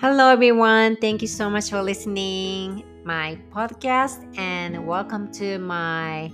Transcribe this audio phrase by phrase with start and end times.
[0.00, 0.94] Hello, everyone.
[0.94, 6.30] Thank you so much for listening my podcast and welcome to my、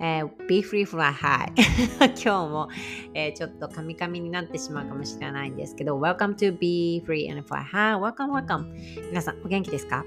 [0.00, 1.52] uh, Be Free Fly High
[2.00, 2.68] 今日も、
[3.14, 8.64] えー、ちょっとカミカミになってしまうかもしれないんですけど Welcome to Be Free and Fly High Welcome, welcome
[9.10, 10.04] 皆さんお元気ですか、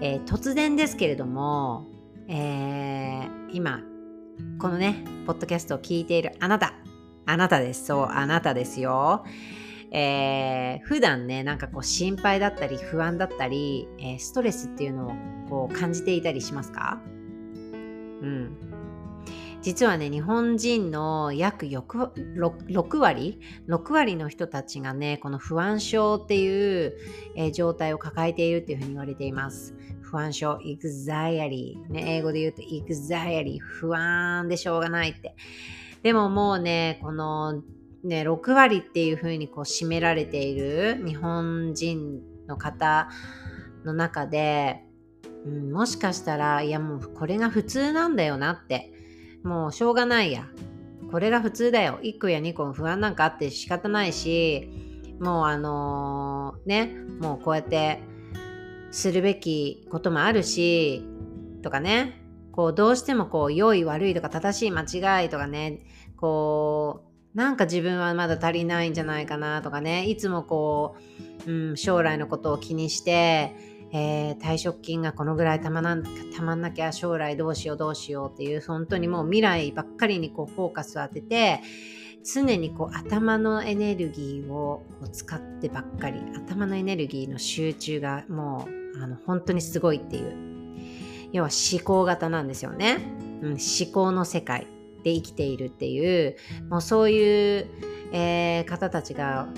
[0.00, 1.88] えー、突然ですけれども、
[2.26, 3.82] えー、今
[4.58, 6.72] このねポッドキャストを聞いているあなた
[7.26, 9.26] あなたですそうあなたですよ
[9.94, 15.12] えー、普段ねなんかこう心配だったり不安だったり、えー、ストレスっていうのを
[15.50, 16.98] こう感じていたりしますか？
[17.74, 18.56] うん。
[19.60, 26.96] 実はね日本人の約 6, 6割？6割の人たちがねこの不安症っていう、
[27.36, 29.76] えー、状態を抱えているっていうふうに言われています。
[30.00, 35.36] 不安症 anxiety、ね、英語で言うと anxiety 不安でしょうがないって。
[36.02, 37.62] でももうねこの
[38.04, 43.08] ね、6割っていうふうにこう占められている日本人の方
[43.84, 44.84] の中で、
[45.46, 48.92] うん、もしかしたらいやもうこれが普通なんだよなって。
[49.42, 50.46] もうしょうがないや。
[51.10, 51.98] これが普通だよ。
[52.02, 54.70] 1個や2個不安なんかあって仕方ないし
[55.20, 58.00] もうあのー、ねもうこうやって
[58.90, 61.04] するべきこともあるし
[61.62, 62.18] とかね。
[62.52, 65.80] こうどうしてもこう良い悪いとか正しい間違いとかね。
[66.16, 70.04] こうなんか自分はまだ足りないんじゃないかなとかね。
[70.04, 70.96] いつもこ
[71.46, 73.54] う、うん、将来のことを気にして、
[73.92, 75.96] えー、退職金がこのぐらいたまな
[76.34, 81.60] たまんなきゃ将来どうしようどうしようっていう本当にもう未来ばっかりにこうフォーカスを当てて
[82.24, 88.66] 常にこう頭のエネルギーをこう使ってばっかり頭のエネルギーの集中がも
[88.96, 90.52] うあの本当にすごいっていう。
[91.32, 92.98] 要は思考型なんですよね、
[93.42, 94.66] うん、思考の世界。
[95.02, 96.36] で生きているっていう
[96.68, 97.66] もうそういう、
[98.12, 99.48] えー、方たちが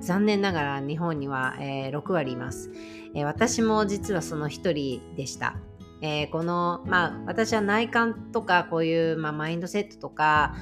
[0.00, 2.70] 残念ながら日本には、えー、6割います、
[3.14, 5.56] えー、私も実はその一人でした、
[6.00, 10.54] えー、このまあ私は内観とかこういう、まあ、マインドセットとか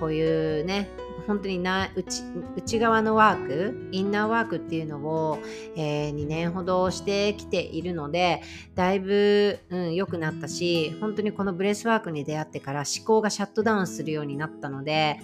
[0.00, 0.88] こういうね
[1.26, 2.22] 本当にな内
[2.56, 5.38] 内側のワークインナーワークっていうのを、
[5.76, 8.42] えー、2年ほどしてきているので
[8.74, 15.18] だいぶ良、うん、くなったし本当にこのブレスワークに出会ってから思考がシャットダウンするようになったので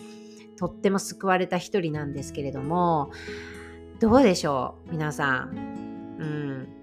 [0.57, 3.11] とっても救われた一人なんですけれども
[4.01, 5.83] どうでしょう皆さん。
[6.19, 6.82] うん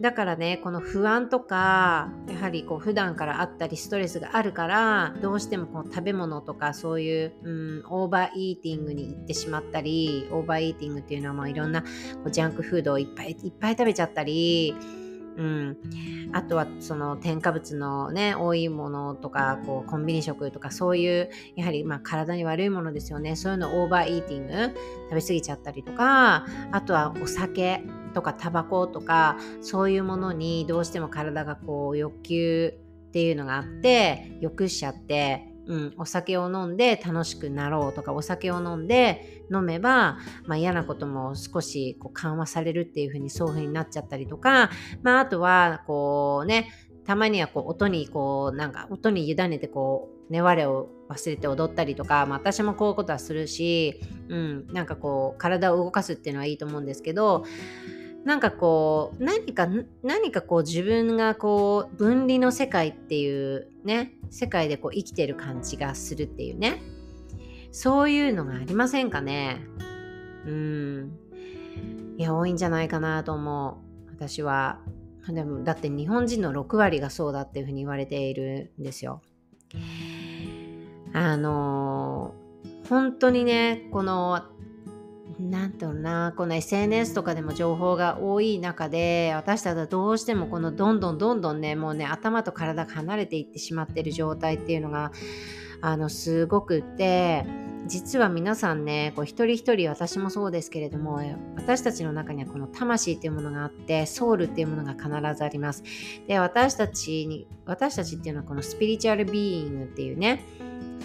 [0.00, 11.88] だからねこの不安とかやはりこう普段からあったりストレスがあるからどうしてもこう食べ物とかそういう、うん、 overeating に行ってしまったり overeating っていうのはもういろんなこ
[12.26, 14.74] うジャンクフードをいっぱいいっぱい食べちゃったり
[15.38, 15.76] うん、
[16.32, 23.36] あとはその添加物のね多いものとかこうコンビニ食とかそういうやはりまあ体に悪いものですよね。
[23.36, 24.74] そういうのオーバーイーティング
[25.10, 27.82] 食べ過ぎちゃったりとかあとはお酒。
[28.14, 32.74] とかタバコとかそういうものにどうしても体がこう欲求
[33.08, 44.70] っていうのがあって欲しちゃって、うん、お酒を飲んで楽しくなろうとかお酒を飲んで飲めば、まあ、嫌なことも少しこう緩和されるっていう風にそういう風になっちゃったりとか、
[45.02, 46.70] まあ、あとはこうね
[47.04, 57.44] たまにはこう音にこうなんか音に委ねてこうね我を忘れて踊ったりとか、まあ、私もこういうことはするし、うん、なんかこう体を動かすっていうのはいいと思うんですけど
[58.28, 59.66] なんかこう何か
[60.02, 66.82] 何かこう自分がこう分離の世界っていうね世界でこう生きてる感じがするっていうね。
[67.72, 69.62] そういうのがありませんかね。
[70.44, 71.18] うん。
[72.18, 74.10] いや多いんじゃないかなと思う。
[74.10, 74.80] 私は。
[75.26, 79.22] でもだって日本人の6割がそうだっていうふうに言われているんですよ。
[81.14, 82.34] あの
[82.90, 84.42] 本当にねこの
[85.38, 95.12] なんとなこの SNS とかでも情報が多い中で私たちはどうしてもこのどんどんどんどんねもうね頭と体が離れていってしまってる状態っていうのが
[95.80, 97.46] あのすごくって
[97.86, 101.20] 実は皆さんねこう一人一人私もそうですけれども
[101.56, 105.84] 私たちの中にはこの魂っていうものがあってソウルっていうものが必ずあります。
[106.26, 110.44] で私たちに私たちっていうのはこのスピリチュアルビーイングっていうね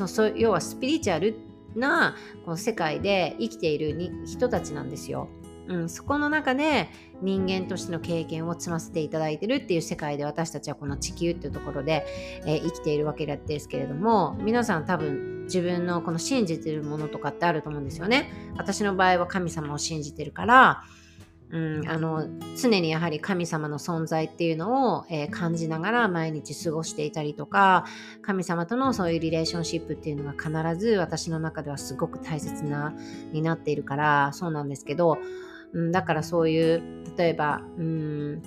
[0.08, 2.16] そ要はスピリチュアルってな
[2.46, 5.30] この世界で生きている人たちなんですよ。
[5.68, 6.90] うん、そこの中で
[7.22, 12.06] 人間としての経験を積ませていただいてるっていう世界で私たちはこの地球っていうところで、
[12.46, 18.30] えー、生きているわけですけれども皆さん多分自分のこの信じてるものとかってあると思うんですよね。
[18.58, 20.84] 私の場合は神様を信じてるから
[21.54, 22.28] うん、あの
[22.60, 27.86] 常にやはり神様の存在っていうのを、えー、感じながら毎日過ごしていたりとか
[28.24, 32.96] 神様とのそういうリレーションシップっていうのが必ず私の中ではすごく大切な
[33.32, 35.20] になっているからそうなんですけど
[35.74, 36.84] うん、だからそういう
[37.18, 38.42] 例えばうん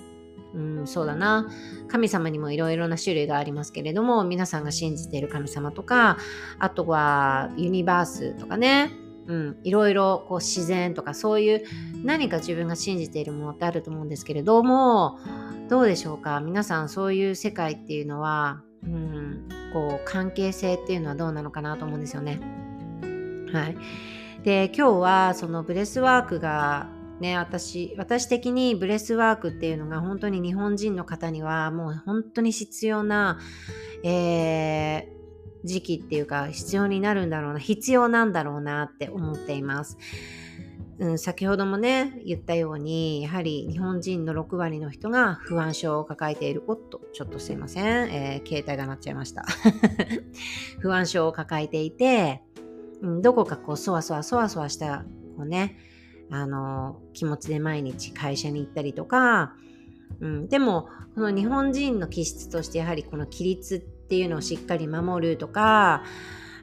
[0.55, 1.51] うん、そうだな。
[1.87, 6.17] 神様にもいろいろな種類がありますけれども皆さんが信じている神様とか
[6.59, 8.91] あとは universe とかね、
[9.27, 11.65] うん、いろいろこう自然とかそういう
[12.05, 15.19] 何か自分が信じているものってあると思うんですけれども
[15.69, 16.41] どうでしょうか？
[16.41, 22.41] 皆さんそういう世界っていうのは、うん、こう関係性っていうのはどうなのかなと思うんですよね。
[23.53, 23.77] はい、
[24.45, 26.89] で今日はそのブレスワークが
[27.19, 33.39] ね、私、私的にブレスワークっていうのが本当に日本人の方にはもう本当に必要な、
[34.05, 35.26] えー、
[35.67, 39.99] 時期っていうか必要になるんだろうな、必要なんだろうなって思っています。
[40.99, 46.63] うん、先ほどもね、言ったように、やはり日本人の6割の人が不安症を抱えている。
[46.69, 47.85] おっと、ちょっとすいません。
[48.11, 49.45] えー、携帯が鳴っちゃいました。
[50.81, 52.43] 不安症を抱えていて、
[53.03, 55.05] うん、どこかこう、そわそわそわそわした、
[55.37, 55.77] こうね、
[56.31, 59.55] あの気持ちで毎日会社に行ったりとか、
[60.21, 66.05] うん、でもこの日本人の気質としてやはりこの規律っていうのをしっかり守るとか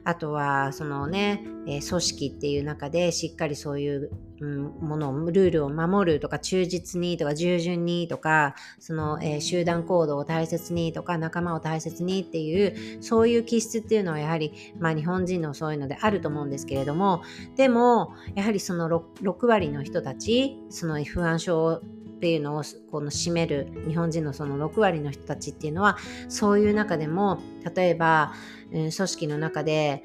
[0.04, 4.10] あとはそのね、え、組織っていう中でしっかりそういう、
[4.40, 17.22] うん、ものをルールを守るとか忠実にとか従順にとかその、え、集団行動を大切にとか仲間を大切にっていうそういう気質っていうのはやはり、まあ、日本人のそういうのであると思うんですけれども
[17.56, 21.80] でもやはりその 6, 6割の人たちその不安症
[22.24, 25.98] っていうのをこの占める日本人のその6割の人たちっていうのは
[26.30, 27.42] そういう中でも
[27.76, 28.32] 例えば、
[28.70, 30.02] 組織の中で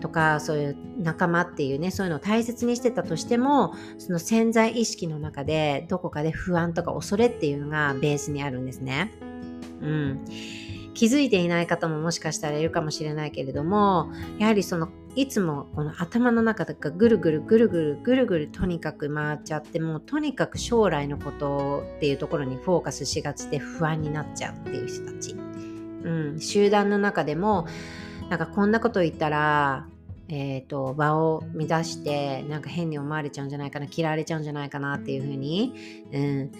[0.00, 9.12] とかそういう仲間っていうねそういうのを大切にしてたとしてもその潜在意識の中でどこかで不安とか恐れっていうのがベースにあるんですね。
[9.82, 10.24] うん
[10.94, 27.66] 気づいていない方ももしかしたらいるかもしれないけれどもやはりそのいつもこの頭の中とかぐるぐるぐるぐるぐるぐるとにかく回っちゃってもうとにかく将来のことっていうところにフォーカスしがちで不安になっちゃうっていう人たち、うん、集団の中でも
[28.28, 29.86] なんかこんなこと言ったら
[30.32, 35.74] えーと、場を乱してなんか変に思われちゃうんじゃないかな嫌われちゃうんじゃないかなっていうふうに、
[36.12, 36.52] うん、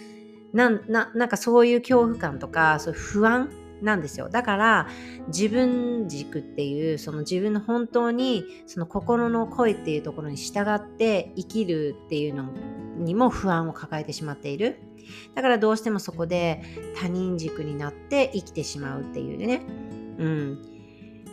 [0.53, 3.49] なななんかそういう恐怖感とかそういう不安
[3.83, 4.29] なんですよ。
[4.29, 4.89] だから
[5.29, 12.51] 自分軸っていうその自分の本当にその心の声っていうところに従って生きるっていうの
[12.99, 14.79] にも不安を抱えてしまっている。
[15.35, 16.63] だからどうしてもそこで
[16.97, 19.63] 他人軸になって生きてしまうっていうね。
[20.19, 20.70] うん。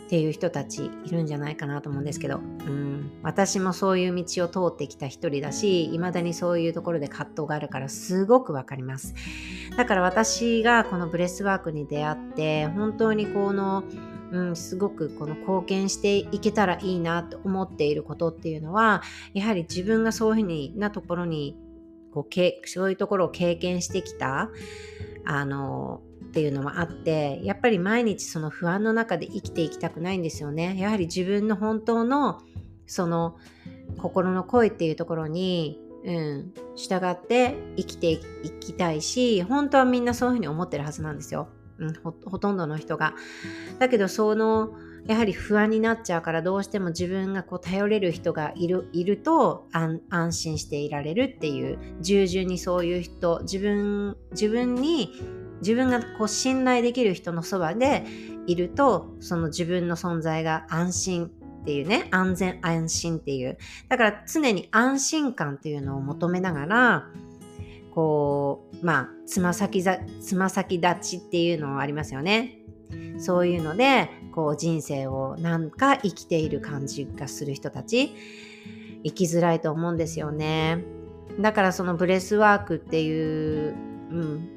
[0.08, 9.14] っていう人たちいるんじゃないかなと思うんですけど、うん、私もそういう道を通ってきた一人だし未だにそういうところで葛藤があるからすごくわかります。
[9.76, 13.84] だから私がこのブレスワークに出会って本当にこの
[14.30, 19.02] うん、すごくこの貢献していけたらいいなと思っていることっていうのは
[19.32, 21.56] やはり自分がそういうふうになところに
[22.12, 24.50] こうそういうところを経験してきた
[25.24, 30.76] あのっていうのもあってやっぱり毎日その不安の中で生きていきたくないんですよね。
[30.78, 32.40] やはり自分の本当の
[32.86, 33.36] その
[33.96, 38.20] 心の声っていうところに、うん、従って生きてい
[38.60, 41.48] きたいし本当はみんなそういうふうに思ってるはずなんですよ、
[41.78, 43.14] うん、ほとんどの人が。
[43.78, 44.70] だけどその
[45.06, 55.10] やはり不安になっちゃうからどうしても自分がこう頼れる人がいるいると安心していられるっていう従順にそういう人自分自分に
[55.60, 58.04] 自分がこう信頼できる人のそばで
[58.46, 63.58] いるとその自分の存在が安心っていうね安全安心っていう。
[63.88, 67.06] だから常に安心感っていうのを求めながら
[67.94, 72.60] こうまあつま先ざつま先立ちっていうのはありますよね。
[73.18, 78.14] そういうのでこう人生をなんか生きている感じがする人たち
[79.04, 80.84] 生きづらいと思うんですよね。
[81.40, 83.74] だからそのブレスワークっていう、
[84.10, 84.48] うん、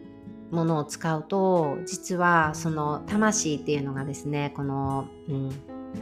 [0.51, 5.49] ものを使うと実はその魂っていうのがですねこの、うん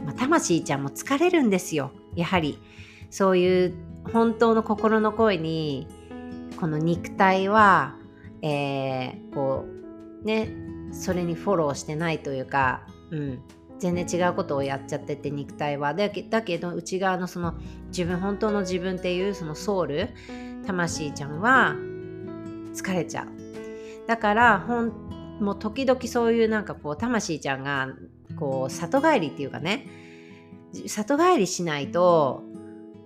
[0.04, 1.92] まあ、魂ちゃんも疲れるんですよ。
[2.14, 2.58] やはり
[3.10, 3.74] そういう
[4.12, 5.86] 本当の心の声に
[6.58, 7.96] この肉体は、
[8.42, 9.64] えー、こ
[10.22, 10.52] うね
[10.92, 13.42] それにフォローしてないというか、うん、
[13.78, 15.94] 全然違うことをやっちゃってて肉体は。
[15.94, 17.54] だけだけど内側のその
[17.88, 20.10] 自分本当の自分っていうそのソウル
[20.66, 21.74] 魂ちゃんは
[22.74, 23.39] 疲れちゃう。
[24.10, 27.90] だからほんもう時々そういうなんかこう魂ちゃんが
[28.36, 29.86] こう里帰りっていうかね。
[30.88, 32.42] 里帰りしないと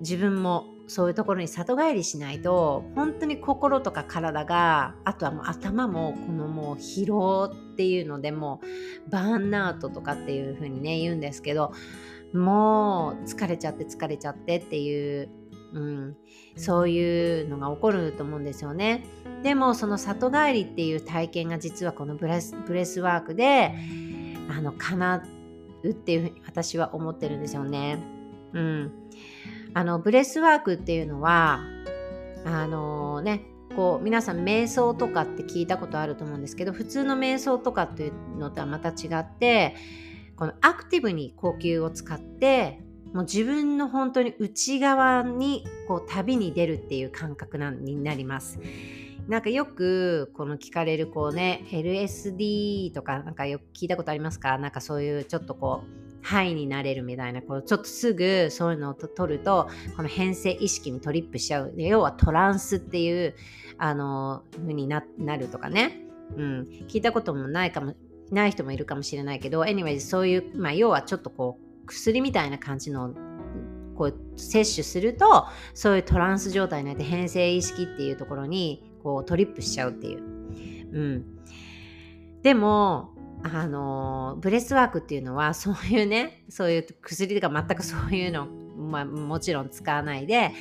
[0.00, 8.62] 自分もそういうところに里帰りしないと本当に心とか体があとはもう頭もこのもう疲労っていうのでも
[9.06, 11.72] うバーンアウトとかっていう風にね言うんですけど
[12.32, 15.28] もう疲れちゃって疲れちゃってっていう、
[15.74, 16.16] うん、
[16.56, 19.04] そういうのが起こると思うんですよね。
[19.42, 23.74] でもその里帰りっていう体験が実はこのブレスブレスワークで
[24.48, 25.22] あの叶
[25.82, 27.98] うっていうふうに私は思ってるんですよね。
[28.52, 28.92] うん、
[29.74, 31.60] あのブレスワークっていうのは
[32.44, 33.42] あのね
[33.74, 39.74] こう皆さん瞑想とかって聞いたことあると思うんですけど普通の瞑想とかっていうのとはまた違って
[40.36, 42.83] このアクティブに呼吸を使って
[43.14, 48.58] もう自分の本当に内側にこう旅に出るっていう感覚なになります。
[49.28, 54.58] なんかよくこの聞かれるこうね LSD とかなんかよく聞いたことありますか？
[54.58, 61.72] なんかそういうちょっとこうハイになれるみたいなこうちょっとすぐそういうのを取るとこの変性意識にトリップしちゃう。
[61.76, 63.34] 要はトランスっていう
[63.78, 65.02] あの風にな
[65.38, 66.02] るとかね、
[66.36, 67.94] うん、聞いたこともないかも
[68.30, 73.14] ない人もいるかもしれないけど anyway そういう、まあ、要はちょっとこう薬みたいな感じの
[73.96, 80.22] こう摂取するとそういうトランス状態になって変性意識っていうところにこうトリップしちゃうっていう。
[80.92, 81.24] うん、
[82.42, 90.52] でもあのブレスワークっていうのは そういうねそういう薬とか全くそういうの、まあ、もちろん使わないで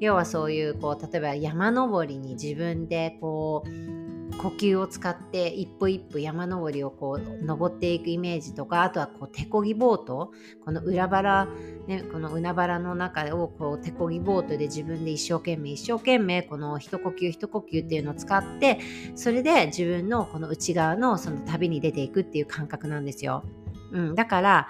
[0.00, 4.01] 要はそういうこう例えば山登りに自分でこう
[4.38, 10.32] 呼吸を使って一歩一歩山登りをこう登っていくイメージとかあとはこう手漕ぎボート
[10.64, 11.46] この裏腹、
[11.86, 18.80] ね、この海原の中をこう手漕ぎボートで自分で一生懸命一生懸命この一呼吸一呼吸っていうのを使って
[19.14, 23.44] それで自分のこの内側のその旅に出ていくっていう感覚なんですよ。
[23.92, 24.68] うん、だから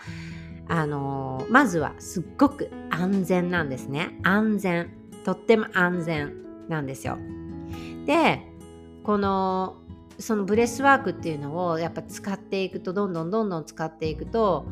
[0.69, 4.19] あのー、まずはすっごく安全なんですね。
[4.23, 4.91] 安全。
[5.25, 6.33] とっても安全
[6.69, 7.19] なんですよ。
[8.07, 8.52] で、
[9.03, 9.77] この
[10.19, 14.67] そのブレスワークっていうのをやっぱ使っていくとどんどんどんどん使っていくと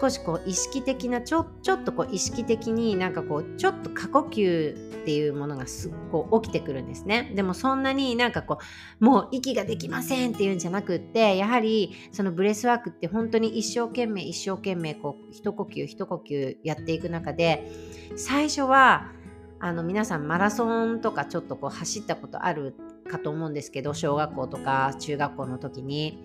[0.00, 7.32] 少しこう意識的なちょちょっとこう意識的になんかこうちょっと過呼吸っていうものがすっごい起きてくるんですね。
[7.34, 8.58] でもそんなになんかこ
[9.00, 17.70] うもう息ができませんっていうんじゃなくってやはりそのブレスワークって本当に一生懸命一生懸命こう一呼吸一呼吸やっていく中で
[18.16, 19.12] 最初は
[19.60, 22.74] あの皆さんマラソンとかちょっとこう走ったことある
[23.08, 26.22] かと思うんですけど小学校とか中学校の時に。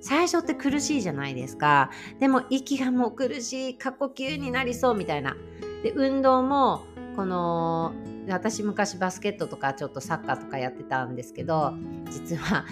[0.00, 1.90] 最初って苦しいじゃないですか。
[2.20, 5.36] でも息がもう苦しい過呼吸になりそうみたいな。
[5.82, 6.84] で運動も
[7.16, 7.92] この
[8.28, 11.74] 私昔バスケットとかちょっとサッカーとかやってたんですけど
[12.10, 12.66] 実は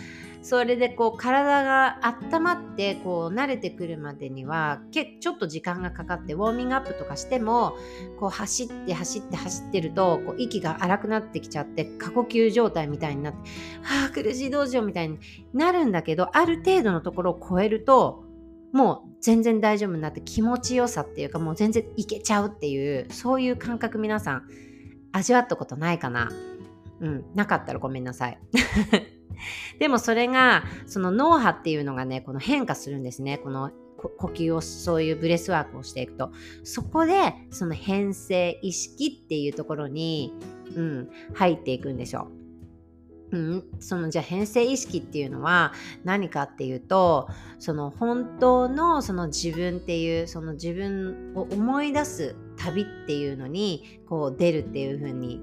[0.45, 7.79] それでこう体が温まってこう慣れてくるまでにはけちょっと時間がかかってウォーミングアップとかしても
[8.21, 13.39] こう走って走って走ってるとこう息が荒くなってきちゃって過呼吸状態みたいになって
[13.85, 15.19] ああ苦しいどうしようみたいに
[15.55, 18.23] なるんだけどある程度のところを超えると
[18.75, 24.43] もう全然大丈夫になって気持ちよさっていうかもう全然いけちゃうっていうそういう感覚皆さん
[25.13, 26.31] 味わったことないかな？
[27.01, 28.39] うんなかったらごめんなさい。
[29.79, 40.35] でもそれがその脳波っていうのがねこの変化するんですねこの呼吸をそういうブレスワークをしていくとそこでその変性意識っていうところに、
[40.75, 42.45] うん、入っていくんでしょう。
[43.33, 45.73] うん、そのじゃあ変性意識っていうのは
[46.05, 55.41] 何かっていうとその本当のその自分っていうその自分を思い出す旅っていうのにこう出るっていう風に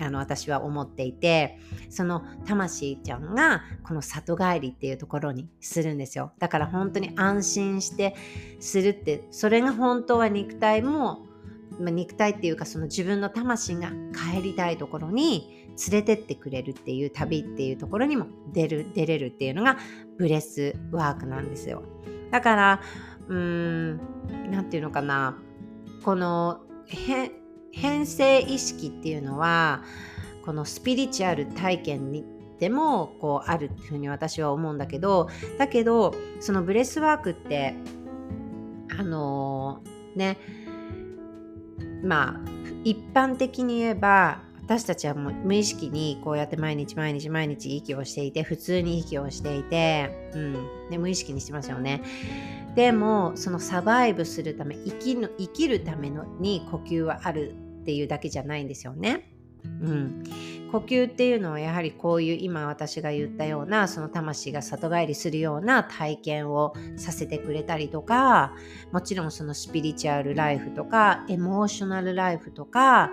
[0.00, 6.32] あの私は思っていてその魂ちゃんがこの里帰りっていうところにするんですよ。
[6.38, 8.14] だから本当に安心して
[8.60, 11.26] するってそれが本当は肉体も、
[11.78, 19.78] まあ、肉体っていうかその自分の魂が帰りたいところに連れてってくれるっていう旅っていうところにも出る出れるっていうのが
[20.18, 21.82] ブレスワークなんですよ。
[22.30, 22.80] だから
[23.28, 24.00] うーん
[24.50, 25.38] 何て言うのかな。
[26.02, 26.60] この
[27.76, 29.82] 変性意識っていうのは
[30.44, 32.24] このスピリチュアル体験に
[32.58, 35.28] でもこうあるっていうふうに私は思うんだけど
[35.58, 37.74] だけどそのブレスワークって
[38.98, 40.38] あのー、ね
[42.02, 42.50] まあ
[42.84, 52.02] 一般的に言えば私たちはもう無意識にこうやって毎日毎日毎日息をしていて普通に息をしていて、うん、で無意識にしてますよね。
[52.74, 57.54] でもそのサバイブするため生きの生きるためのに呼吸はある
[57.86, 59.30] っていうだけじゃないんですよね。
[59.64, 60.24] うん、
[60.72, 68.54] 呼吸っていうのはやはりこういう今私が言ったようなその魂が里帰りするような体験をさせてくれたりとか
[68.90, 73.12] もちろんそのスピリチュアルライフとかエモーショナルライフとか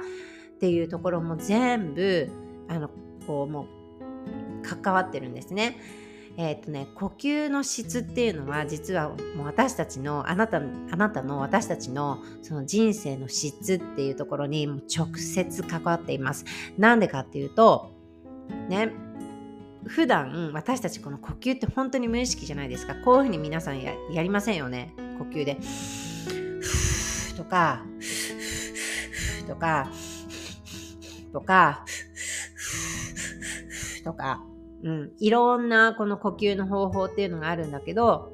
[0.56, 2.32] っていうところも全部
[2.68, 2.89] あの
[3.27, 3.68] こうも
[4.63, 5.77] う関わってるんですね。
[6.36, 10.62] えっ、ー、とね、呼吸の質っていうのは実はもう私たちのあなたあ
[10.96, 16.46] なたの私たちのその人生の質っていうところに直接関わっています。
[16.78, 17.92] なんでかっていうと
[18.68, 18.92] ね
[19.86, 22.96] 普段私たちこの呼吸って本当に無意識じゃないですか。
[22.96, 24.94] こういうふうに皆さんやりませんよね。
[25.20, 25.58] 呼吸で。
[27.38, 27.84] とか、
[29.48, 29.90] とか、
[31.32, 31.86] とか、
[34.04, 34.44] とか、
[34.84, 38.34] うん、いろんなこの呼吸の方法っていうのがあるんだけど、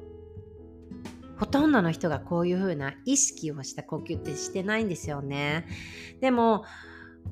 [1.38, 5.66] ほとんどの人がこういう風な意識をした呼吸ってしてないんですよね。
[6.20, 6.64] でも、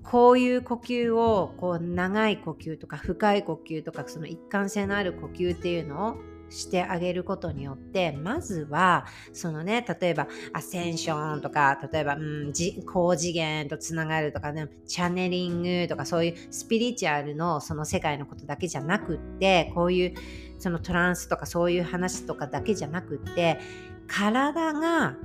[0.02, 6.16] こういう呼吸をこう長い呼吸とか深い呼吸とかその一貫性のある呼吸っていうのを
[6.50, 12.52] してあげることによってまずはそのね例えばアセンションとか例えば、うん、
[12.86, 20.14] 高次元とつながるとかねチャネリングとかそういうスピリチュアルのその世界のことだけじゃなくってこういう
[20.58, 23.58] そのトランスとかそういう話とかだけじゃなくって
[24.06, 25.16] 体が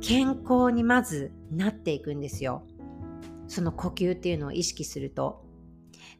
[0.00, 2.62] 健康にまずなっていくんですよ。
[3.48, 5.47] その呼吸っていうのを意識すると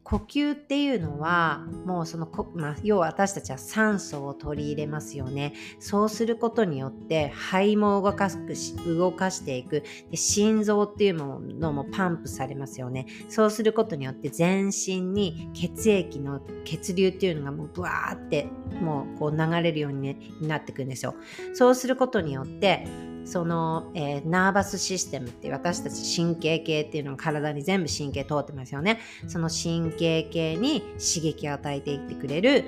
[0.03, 5.53] 呼吸っていうのはもうそのこ、まあ、要は私たちは酸素を取り入れますよね。
[5.79, 8.39] そうすることによって肺も動かす
[8.85, 9.83] 動かしていく。
[10.09, 13.05] で心臓っていうものもパンプされますよね。
[13.27, 18.47] そうすることによって全身に血液の血流っていうのがもうブワーって
[18.81, 21.15] もうこう流れるようになっていくんですよ。
[21.53, 22.87] そうすることによって
[23.25, 28.99] その、えー、ナーバスシステムって私たち神経系っていうのが体に全部神経通ってますよね。
[29.27, 32.65] その神経系に刺激を与えていってくれる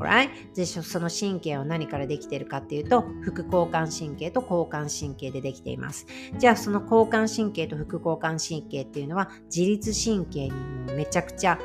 [0.00, 6.06] r i でその神経は何からできてるかっていうと副交感神経と交感神経でできています。
[6.38, 11.58] じゃあその交感神経と副交感神経っていうのは自律神経にもめちゃくちゃ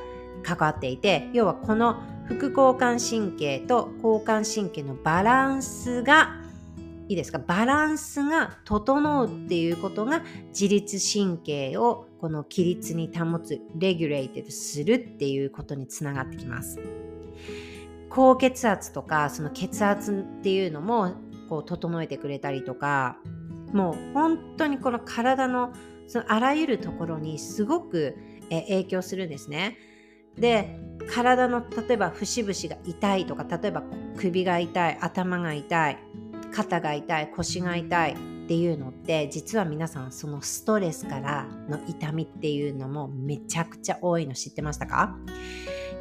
[0.44, 6.47] 関わっていて要はこの副交感神経と交感神経のバランスが
[7.08, 7.40] いいですか？
[7.40, 16.80] バランスが整うっていうことが自律神経をこの規律に保つ regulated するっていうことにつながってきます。
[18.10, 21.14] 高血圧とかその血圧っていうのも
[21.50, 23.18] こう整えてくれたりとか
[23.74, 25.72] もう本当にこの体の
[26.08, 28.18] そのあらゆるところにすごく
[28.50, 29.78] 影響するんですね。
[30.36, 33.84] で体の例えば節々が痛いとか例えば
[34.18, 35.98] 首が痛い頭が痛い
[36.54, 38.16] 肩が痛い腰が痛いっ
[38.48, 45.18] ていうのって実は皆さんそのストレスからの痛みっていうのもめちゃくちゃ多いの知ってましたか？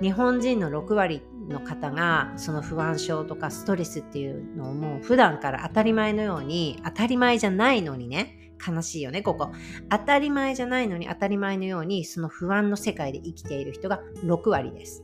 [0.01, 9.51] 日本人の6割の方がその不安症とかストレスっていうのをもう普段から当たり前のように当たり前じゃないのにね悲しいよねここ。
[9.91, 15.03] 当たり前じゃないのに当たり前のようにその不安の世界で生きている人が6割です。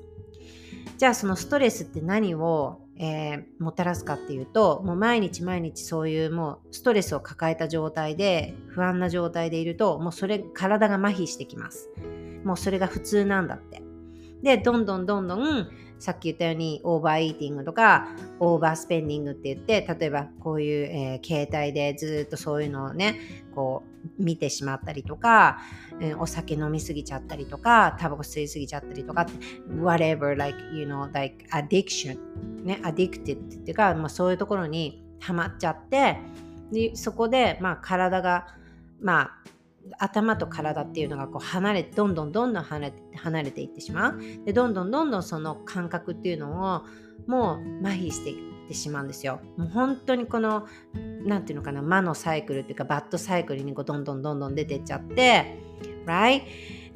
[0.99, 11.91] じゃあそのストレスって何をえー、もたらすかっていうともう毎日毎日そういうもうストレスを抱えた状態で不安な状態でいるともうそれ体が麻痺してきます。
[12.45, 13.83] もうそれが普通なんだって。
[14.43, 18.09] でどんどんどんどんさっき言ったようにオーバーイーティングとか
[18.41, 23.21] オーバースペンディングって言って例えばこういう、えー、携帯でずっとそういうのをね
[23.55, 23.85] こ
[24.19, 25.61] う見てしまったりとか、
[26.01, 29.27] えー、お酒飲みすぎちゃったりとかタバコ吸いすぎちゃったりとか
[29.81, 32.19] whatever like you know like addiction
[32.65, 36.19] ね addicted っていうか、まあ、そういうところにはまっちゃって
[36.73, 38.49] でそこで、まあ、体が
[39.01, 39.43] まあ
[39.99, 44.21] 頭と体っていうのがこう離れどんどんどんどん離れ離れていってしまう。
[44.45, 46.83] でどんどんどんどんその感覚っていうのを
[47.27, 49.41] もう麻痺していってしまうんですよ。
[49.57, 50.67] もう本当にこの
[51.25, 55.59] 何ていうのかな魔のサイクルっていうかバッドサイクルにこうどんどんどんどん出てっちゃって
[56.07, 56.43] right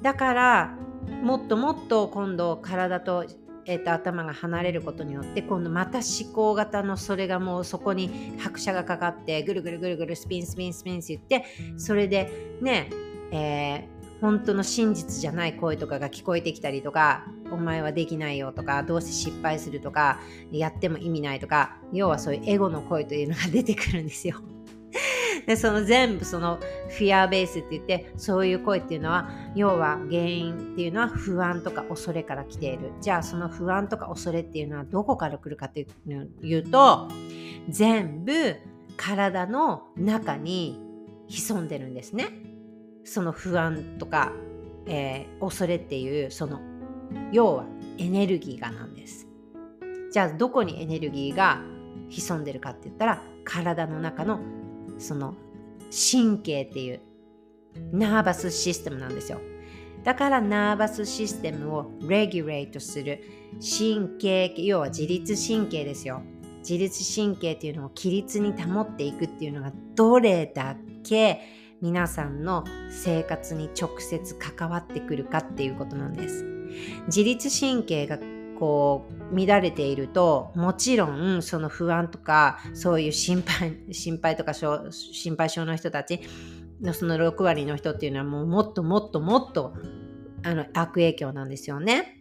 [0.02, 0.78] だから
[1.22, 3.24] もっともっと今度体と
[3.66, 12.90] えーと、頭が離れることによって今度また思考型のそれがもうそこに拍車がかかってぐるぐるぐるぐるスピンスピンスピンって言ってそれでね、
[13.32, 20.20] えー、本当の真実じゃない声とかが聞こえてきたりとかお前はできないよとかどうせ失敗するとか
[20.52, 24.40] やっても意味ないとか要はそういうエゴの声というのが出てくるんですよ。
[25.46, 32.92] でその全部そのフィアーベースって言ってそういう声っていうのは要は原因っていうのは不安とか恐れから来ている。
[33.00, 35.86] じゃあその不安とか恐れっていうのはどこから来るかって
[36.42, 37.08] いうと
[37.68, 38.56] 全部
[38.96, 40.80] 体の中に
[41.28, 42.28] 潜んでるんですね。
[43.04, 44.32] その不安とか、
[44.86, 46.60] えー、恐れっていうその
[47.30, 47.64] 要は
[47.98, 49.28] エネルギーがなんです。
[50.10, 51.60] じゃあどこにエネルギーが
[52.08, 54.40] 潜んでるかって言ったら体の中の
[54.98, 55.34] その
[55.90, 57.00] 神経っていう
[57.92, 59.40] ナーバスシステムなんですよ。
[60.06, 63.24] だからナーバスシステムをレギュレートする
[63.60, 66.22] 神経要は自律神経ですよ
[66.58, 71.40] 自律神経っていうのを規律に保っていくっていうのがどれだけ
[71.80, 76.44] 皆さんの生活に直接関わってくるかっていうことなんです
[77.08, 78.18] 自律神経が
[78.60, 86.20] こう乱れているともちろんその不安とかそういう心配 心配とか心配性の人たち
[86.80, 89.74] のその6割の人っていうのはもうもっともっともっと
[90.44, 92.20] あの悪影響なんですよね。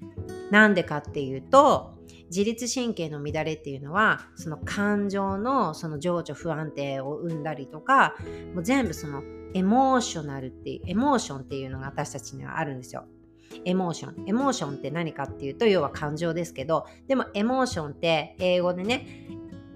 [0.49, 1.95] なんでかっていうと
[2.27, 8.15] 自律神経の乱れっていうのはその感情のその情緒不安定を生んだりとか
[8.53, 9.21] もう全部その
[9.53, 13.05] エモーショナルっていうエモーションっていうのが私たちにはあるんですよ。
[13.65, 14.27] エモーション。
[14.27, 19.27] エモーションって何かっていうと、要は感情ですけど、でもエモーションって英語でね、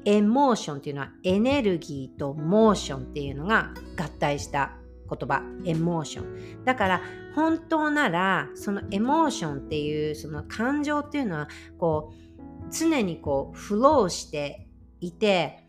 [0.05, 4.71] エモーションっていうのはエネルギーとモーションっていうのが合体した
[5.09, 6.63] 言葉、エモーション。
[6.65, 7.01] だから
[7.35, 14.67] 本当なら、そのエモーションっていうその感情っていうのは、こう、常にこう、フローして
[14.99, 15.68] いて、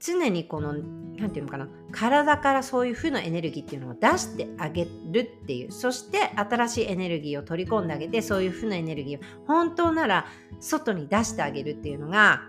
[0.00, 5.72] 常にこの何て言うのかな体からそういう負のエネルギーっていうのを出してあげるっていう。
[5.72, 10.26] そして新しいエネルギーを取り込んであげてそういう負のエネルギーを本当なら
[10.60, 12.42] 外に出してあげるっていうのが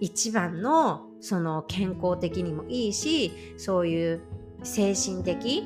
[0.00, 4.20] 一番のその健康的にもいいしそういう
[4.62, 5.64] 精神的、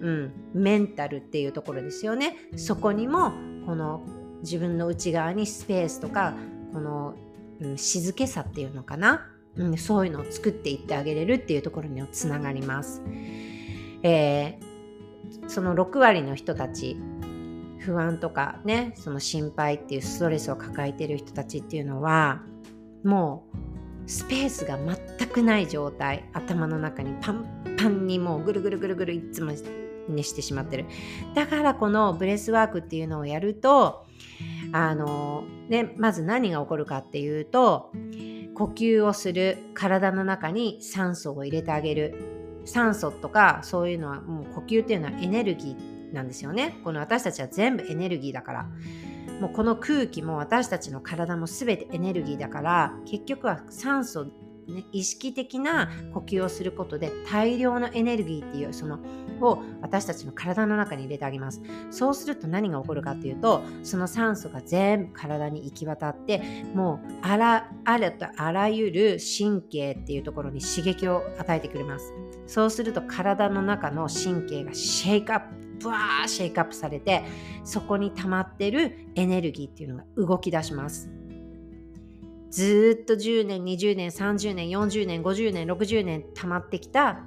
[0.00, 2.36] うん、メンタルっていうところですよね。
[2.56, 3.32] そこにも
[3.66, 4.02] この
[4.42, 6.34] 自分の内側にスペースとか
[6.72, 7.14] この、
[7.60, 9.30] うん、静けさっていうのかな。
[9.56, 13.02] うん、そういうのを作っていってあげれるっていうところにつながります。
[14.02, 16.98] えー、その6割の人たち
[17.78, 22.42] 不安とかねその心配っていうストレスを抱えてる人たちっていうのは
[23.02, 23.46] も
[24.06, 29.52] うスペースが全くない状態頭の中にパンパンにもうぐるぐるぐるぐるいつも
[30.08, 30.86] ねしてしまってる
[31.34, 34.06] だからこのブレスワークっていうのをやると
[34.72, 37.90] あのねまず何が起こるかっていうと
[38.54, 42.14] 呼吸をする体の中に酸素を入れてあげる。
[42.66, 46.80] 酸素とかそういうのはもう呼吸っていうのはエネルギーなんですよね。
[46.82, 48.66] この私たちは全部エネルギーだから。
[49.40, 54.26] もうこの空気も私たちの体も全てエネルギーだから結局は酸素
[54.68, 58.98] ね、意識的な呼吸をすることで大量のエネルギーっていうその
[59.40, 61.60] を私たちの体の中に入れてあげます。
[61.90, 66.42] そうすると何が起こるかっていうとその酸素が全部体に行き渡って
[66.74, 72.12] もうあらあらとあらゆる神経っていうところに刺激を与えてくれます。
[72.46, 77.24] そうすると体の中の神経がシェイクアップブワーシェイクアップされて
[77.64, 81.10] そこに溜まってるエネルギーっていうのが動き出します。
[82.50, 87.24] ずっと10年20年30年40年50年60年溜まってきた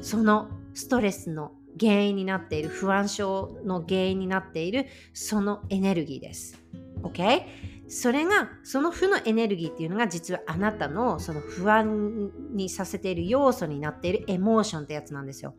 [0.00, 0.48] その
[0.80, 6.58] ストレスの原因になっている不安症の原因になっているそのエネルギーです。
[7.02, 7.42] OK?
[7.86, 15.54] それがその負のエネルギーっていうのが実はあなたのその不安にさせている要素になっているエモーションってやつなんですよ。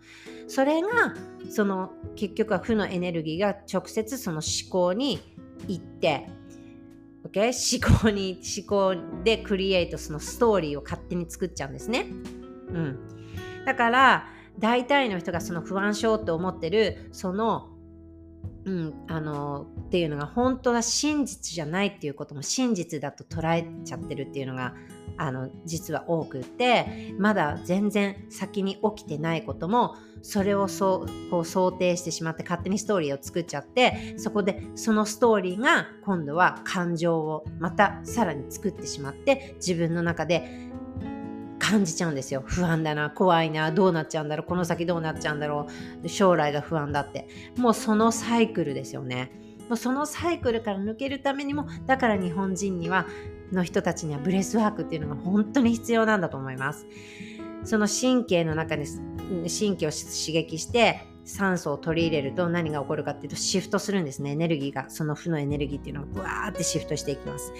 [0.48, 1.14] それが
[1.50, 5.20] その結局は負のエネルギーが直接その思考に
[5.68, 6.30] 行って
[7.24, 7.52] Okay?
[7.54, 12.08] 思考に思考でクリエイトそのストーリーを勝手に作っちゃうんですね。
[12.70, 13.00] うん、
[13.66, 14.28] だから
[14.60, 17.72] 大体の人がその不安症って思ってるその
[18.64, 24.76] うん、あのっていうのが本当は真実じゃないっていうことも真実だと捉えちゃってるっていうのが
[25.18, 40.70] あの実は多くてまだ全然先に起きてないこともそれをそうこう想定してしまって勝手にストーリーを作っちゃってそこでそのストーリーが今度は感情をまたさらに作ってしまって自分の中で
[41.72, 42.44] 感じちゃうんですよ。
[42.46, 45.68] 不安だな怖いなどうなっちゃうんだろうこの先どうなっちゃうんだろ
[46.04, 46.10] う。
[46.10, 47.30] 将来が不安だって。
[47.58, 49.32] もうそのサイクルですよね。
[49.70, 53.06] もうそのサイクルから抜けるためにもだから日本人には
[53.54, 56.86] の人たちにはブレスワークっていうのが本当に必要なんだと思います。
[57.64, 58.86] その神経の中で
[59.48, 64.32] 神経を刺激して酸素を取り入れると何が起こるかっていうとシフトするんですね。
[64.32, 67.54] エネルギーがその負のエネルギーっていうのがブワーってシフトしていきます。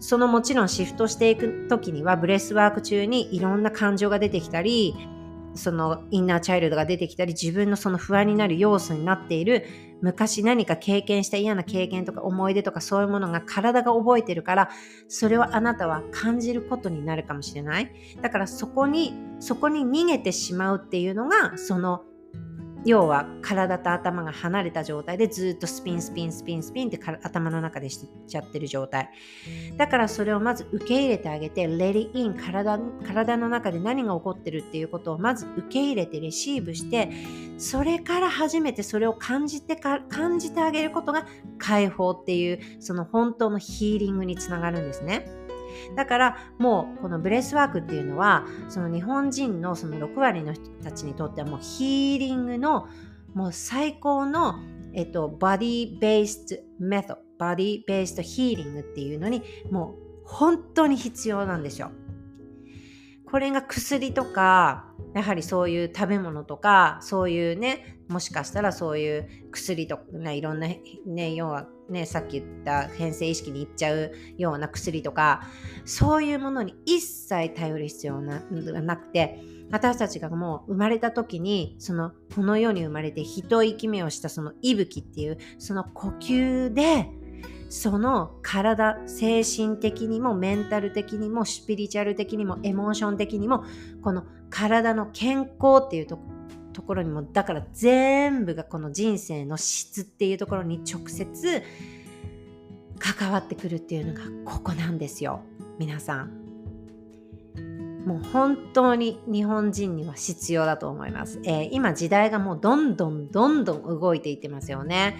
[0.00, 4.94] そのもちろんシフトしていく時にはブレスワーク中にいろんな感情が出てきたり
[5.54, 9.64] そのインナーチャイルドが出てきたり自分のその不安になる要素になっている。
[10.00, 14.70] 昔何か経験した嫌な経験とか思い出とかそういうものが体が覚えてるから
[15.08, 17.92] それをあなたは感じることになるかもしれない。
[18.22, 22.04] だからそこにそこに逃げてしまうっていうのがその
[22.84, 29.10] 要は体と頭が離れた状態でずっとスピンスピンスピンスピンって頭の中でしちゃってる状態
[29.76, 37.10] だからそれをまず受け入れてあげて Let it in 体体の中で何が起こってるっていうことをまず受け入れてレシーブして
[37.58, 41.26] それから初めてそれを感じてか感じてあげることが
[41.58, 45.37] 解放っていうその本当のヒーリングにつながるんですね。
[45.96, 52.88] だからもうこのブレスワークっていうのはその日本人のその6割の人たちにとってはもうヒーリングの
[53.34, 54.54] もう最高の
[54.92, 61.92] えっと、 body based method、body based healing っていうのにもう本当に必要なんですよ。
[63.30, 70.68] これが薬とか、やはりそういう食べ物とか、そういうね、もしかしたらそういう薬とか、ね、いろんな、
[71.06, 75.42] ね、要はね、さっき言った変性意識にいっちゃうような薬とか、
[75.84, 78.40] そういうものに一切頼る必要が
[78.82, 87.10] なくて、私たちがもう生まれた時に、その、この世に生まれて一息目をしたその息吹っていう、その呼吸で、
[87.70, 93.64] その体、精神的にもメンタル的にもスピリチュアル的にもエモーション的にも
[94.02, 96.37] この体の健康っていうところ
[96.78, 101.64] ところにもだから全部がこの人生の質っていうところに直接
[103.00, 105.40] 関わってくるっていうのがここなんですよ。
[105.80, 106.44] 皆さん。
[108.06, 115.16] もう本当に日本人には必要だと思います、えー、今時代がもうどんどんどんどん動いていってますよね。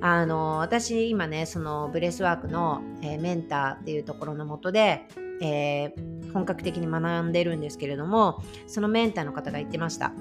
[0.00, 5.08] あの私今ねそのブレスワークの、えー、メンターっていうところのもとで
[5.42, 10.12] えー、本格的に学んでるんですけれどもそのメンターの方が言ってました。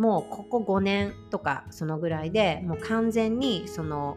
[0.00, 4.16] もうここ5年とかそのぐらいでもう完全にその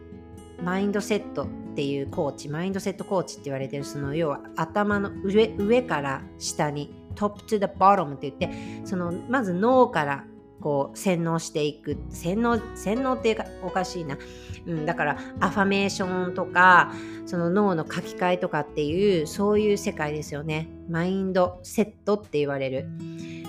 [0.62, 10.24] マインドセットっていうコーチマインドセットコーチって言われてるその要は頭の上上から下にトップ to the bottom って言ってそのまず脳から
[10.62, 14.18] こう洗脳していく洗脳洗脳っていうかおかしいな、
[14.66, 16.94] うん、だからアファメーションとか
[17.26, 20.70] その脳の書き換えとかっていうそういう世界ですよね。
[20.90, 22.88] マインドセットって言われる。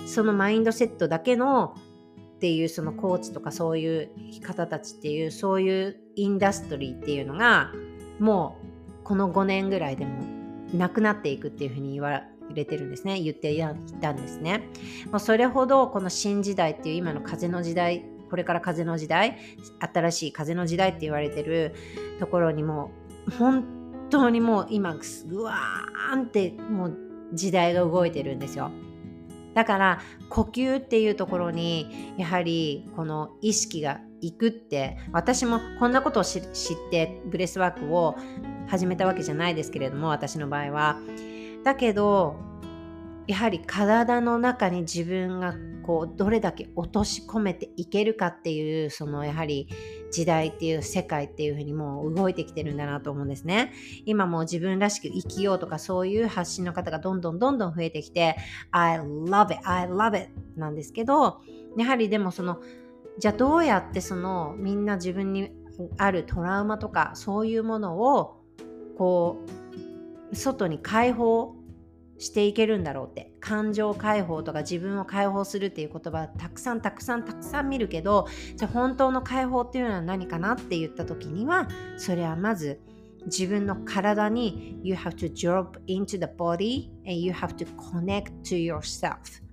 [0.05, 1.75] そのマインドセットだけの
[2.35, 4.09] っていうそのコーチとかそういう
[4.41, 7.71] 方たちっていうそういうインダストリーっていうのが
[8.19, 10.23] もうこの5年ぐらいでも
[10.73, 13.19] なくなっていくっていうふうに言われてるんですね。
[13.21, 13.63] 言ってい
[14.01, 14.67] たんですね。
[15.11, 19.37] もうそれほどこの新時代っていう今の風の時代これから風の時代
[19.79, 21.73] 新しい風の時代って言われてる
[22.19, 22.91] ところにも
[23.37, 23.65] 本
[24.09, 24.95] 当にもう今
[25.27, 26.97] ぐわーんってもう
[27.33, 28.71] 時代が動いてるんですよ。
[29.55, 36.43] だから呼吸っていうところにやはりこの意識がいくって私もこんなことを知っ
[36.91, 38.15] てブレスワークを
[38.67, 40.99] 始めたわけじゃないですけれども私の場合は。
[41.63, 42.35] だけど
[43.27, 49.67] やはり体の中に自分がこうどれだけ落とし込めていけるかっていうそのやはり
[50.11, 53.73] 時代っていう世界っていうふうにもう動いてきてるんだなと思うんですね。
[54.05, 58.35] 今もう自分らしく生きようとかそういう発信の方がどんどんどんどん増えてきて
[58.71, 61.41] I love it, I love it なんですけど
[61.77, 62.61] やはりでもその
[63.17, 65.51] じゃあどうやってそのみんな自分に
[65.97, 68.41] あるトラウマとかそういうものを
[68.97, 69.41] こ
[70.31, 71.54] う外に解放
[72.17, 73.31] していけるんだろうって。
[73.39, 82.81] 感情解放とか自分を解放するっていう言葉たくさんたくさんたくさん見るけどじゃあ本当の解放っていうのは何かなって言った時にはそれはまず
[83.25, 89.45] 自分の体に You have to drop into the body and you have to connect to yourself.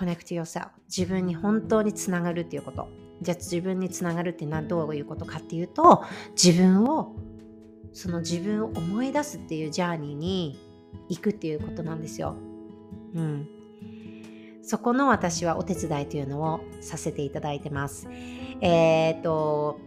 [0.00, 0.70] connect to yourself.
[0.88, 2.88] 自分に本当につながるっていうこと。
[3.20, 6.04] じゃあ自分につながるってのはどういうことかっていうと
[6.42, 7.14] 自分を
[7.92, 10.69] その自分を思い出すっていうジャーニーに
[11.08, 12.36] 行くっていうことなんですよ。
[13.14, 13.48] うん。
[14.62, 18.08] そこの私はお手伝いというのをさせていただいてます。
[18.60, 19.80] えっ、ー、と、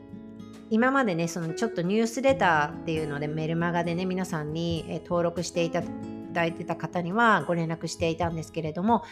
[0.69, 5.83] 今までね、そのちょっとニュースレターっていうのでメルマガでね、皆さんに、え登録していた
[6.33, 9.03] だいてた方にはご連絡していたんですけれども、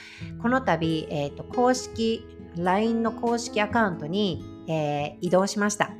[0.42, 2.26] この度、えーと、公式、
[2.58, 5.92] LINE の公式アカウントに、えー、移動しました。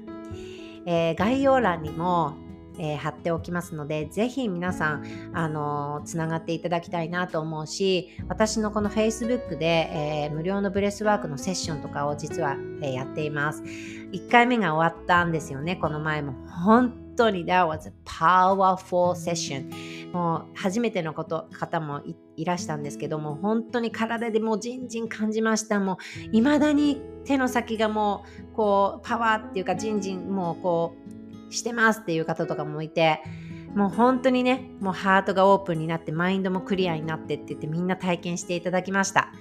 [0.86, 2.36] えー、概要欄にも
[2.82, 13.62] えー、貼っておきますので、ぜひ皆さん、あのー、つながっていただきたいなと思うし、私のこの Facebook で、えー、無料のブレスワークのセッションとかを実は、え、やっています。
[13.62, 16.34] 1回目が終わったんですよね、この前も。
[16.48, 19.70] 本当に That was a powerful session.
[20.12, 22.02] もう初めてのこと方も
[22.36, 25.98] いらしたんですけども本当に体でもうじんじん感じましたもう
[26.34, 31.21] 未だに手の先がもうこうパワーっていうかじんじんもうこう
[31.52, 33.22] してますっていう方とかもいて
[33.76, 39.32] もう本当にねもうハートがオープンになってマインドもクリアになってって言ってみんな体験していただきました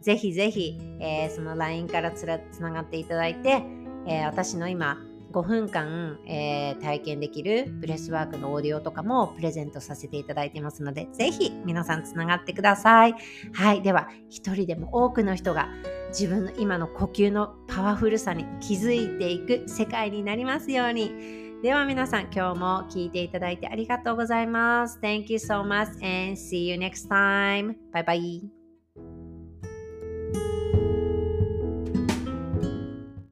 [0.00, 3.62] ぜひぜひ、えー、その LINE からつらつながっていただいて、
[4.06, 4.98] えー、私の今
[5.32, 13.14] 5分間、えー、体験できるブレスワークのオーディオとかもプレゼントさせていただいてますので、ぜひ皆さんつながってください。
[13.52, 13.82] はい。
[13.82, 15.68] では、一人でも多くの人が
[16.08, 21.47] 自分の今の呼吸のパワフルさに気づいていく世界になりますように。
[21.60, 25.00] では皆さん今日も聞いていただいてありがとうございます。
[25.02, 27.74] Thank you so much and see you next time.
[27.92, 28.58] Bye bye.